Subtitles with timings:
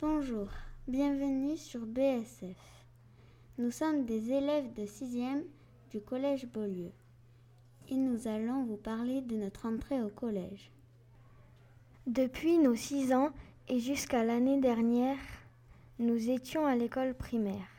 [0.00, 0.48] Bonjour,
[0.88, 2.58] bienvenue sur BSF.
[3.58, 5.44] Nous sommes des élèves de 6e
[5.92, 6.90] du collège Beaulieu
[7.88, 10.72] et nous allons vous parler de notre entrée au collège.
[12.08, 13.30] Depuis nos 6 ans
[13.68, 15.16] et jusqu'à l'année dernière,
[16.00, 17.70] nous étions à l'école primaire.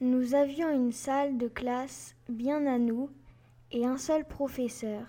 [0.00, 3.10] Nous avions une salle de classe bien à nous
[3.72, 5.04] et un seul professeur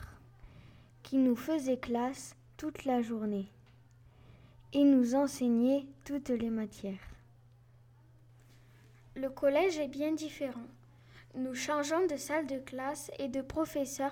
[1.04, 3.48] qui nous faisait classe toute la journée
[4.74, 7.10] et nous enseignait toutes les matières.
[9.16, 10.68] Le collège est bien différent.
[11.36, 14.12] Nous changeons de salle de classe et de professeur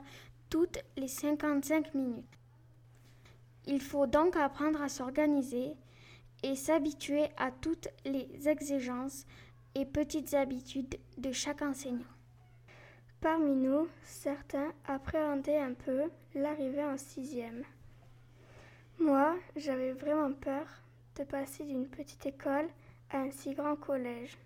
[0.49, 2.25] toutes les 55 minutes.
[3.65, 5.75] Il faut donc apprendre à s'organiser
[6.43, 9.25] et s'habituer à toutes les exigences
[9.75, 12.05] et petites habitudes de chaque enseignant.
[13.19, 16.03] Parmi nous, certains appréhendaient un peu
[16.35, 17.63] l'arrivée en sixième.
[18.99, 20.65] Moi, j'avais vraiment peur
[21.17, 22.67] de passer d'une petite école
[23.11, 24.37] à un si grand collège.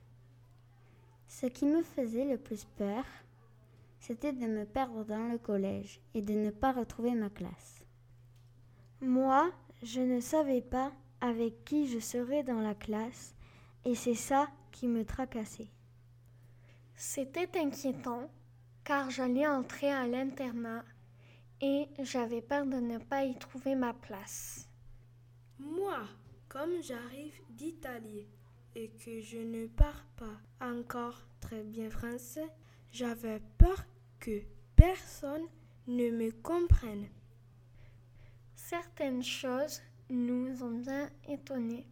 [1.28, 3.06] Ce qui me faisait le plus peur,
[4.00, 7.86] c'était de me perdre dans le collège et de ne pas retrouver ma classe.
[9.00, 9.52] Moi,
[9.84, 10.92] je ne savais pas
[11.22, 13.34] avec qui je serais dans la classe
[13.86, 15.70] et c'est ça qui me tracassait.
[16.96, 18.30] C'était inquiétant
[18.84, 20.84] car j'allais entrer à l'internat
[21.62, 24.68] et j'avais peur de ne pas y trouver ma place.
[25.60, 26.00] Moi,
[26.50, 28.28] comme j'arrive d'Italie
[28.76, 32.48] et que je ne parle pas encore très bien français,
[32.92, 33.86] j'avais peur
[34.20, 34.42] que
[34.76, 35.46] personne
[35.88, 37.08] ne me comprenne.
[38.56, 41.86] Certaines choses nous ont bien étonnés.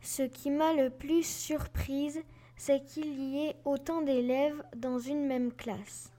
[0.00, 2.20] Ce qui m'a le plus surprise,
[2.56, 6.12] c'est qu'il y ait autant d'élèves dans une même classe.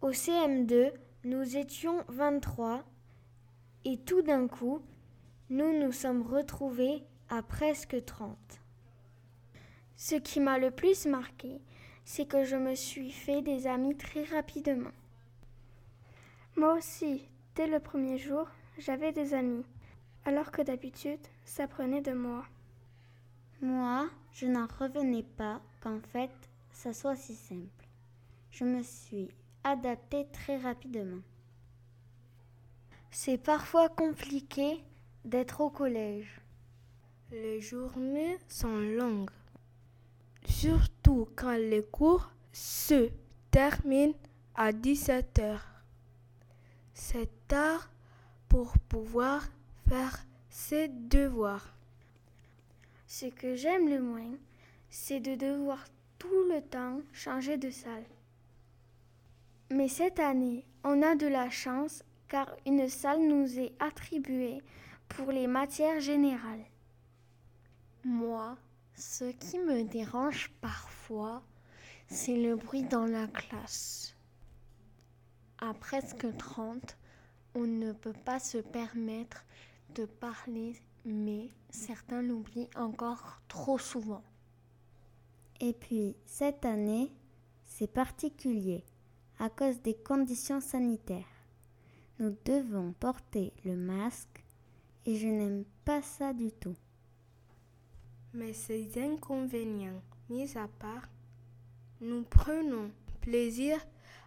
[0.00, 0.92] Au CM2,
[1.24, 2.84] nous étions 23
[3.84, 4.80] et tout d'un coup,
[5.50, 8.38] nous nous sommes retrouvés à presque 30.
[9.96, 11.60] Ce qui m'a le plus marqué,
[12.04, 14.92] c'est que je me suis fait des amis très rapidement.
[16.54, 19.66] Moi aussi, dès le premier jour, j'avais des amis,
[20.24, 22.44] alors que d'habitude, ça prenait de moi.
[23.60, 26.30] Moi, je n'en revenais pas qu'en fait,
[26.70, 27.88] ça soit si simple.
[28.52, 29.28] Je me suis
[29.64, 31.22] adaptée très rapidement.
[33.10, 34.82] C'est parfois compliqué
[35.24, 36.40] d'être au collège.
[37.30, 39.30] Les journées sont longues,
[40.46, 43.10] surtout quand les cours se
[43.50, 44.14] terminent
[44.54, 45.66] à 17 heures.
[46.94, 47.90] C'est tard
[48.48, 49.42] pour pouvoir
[49.88, 51.74] faire ses devoirs.
[53.06, 54.34] Ce que j'aime le moins,
[54.90, 55.84] c'est de devoir
[56.18, 58.04] tout le temps changer de salle.
[59.70, 64.62] Mais cette année, on a de la chance car une salle nous est attribuée
[65.08, 66.64] pour les matières générales.
[68.02, 68.56] Moi,
[68.94, 71.42] ce qui me dérange parfois,
[72.06, 74.14] c'est le bruit dans la classe.
[75.58, 76.96] À presque 30,
[77.54, 79.44] on ne peut pas se permettre
[79.94, 84.22] de parler, mais certains l'oublient encore trop souvent.
[85.60, 87.12] Et puis, cette année,
[87.64, 88.84] c'est particulier
[89.38, 91.24] à cause des conditions sanitaires.
[92.18, 94.44] Nous devons porter le masque
[95.06, 96.76] et je n'aime pas ça du tout.
[98.34, 101.08] Mais ces inconvénients mis à part,
[102.00, 102.90] nous prenons
[103.20, 103.78] plaisir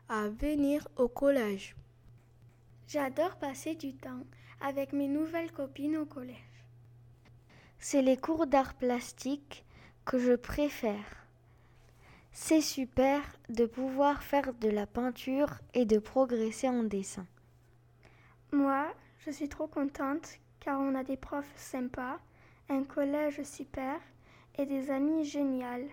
[0.10, 1.76] à venir au collège.
[2.88, 4.24] J'adore passer du temps
[4.60, 6.36] avec mes nouvelles copines au collège.
[7.80, 9.66] C'est les cours d'art plastique
[10.06, 11.21] que je préfère.
[12.32, 17.26] C'est super de pouvoir faire de la peinture et de progresser en dessin.
[18.54, 18.88] Moi,
[19.20, 22.20] je suis trop contente car on a des profs sympas,
[22.70, 24.00] un collège super
[24.58, 25.90] et des amis géniaux.